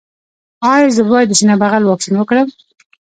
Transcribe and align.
ایا 0.71 0.87
زه 0.95 1.01
باید 1.11 1.27
د 1.29 1.33
سینه 1.39 1.55
بغل 1.61 1.83
واکسین 1.85 2.15
وکړم؟ 2.17 2.47